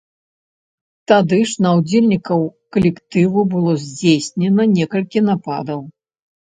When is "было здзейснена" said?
3.55-4.63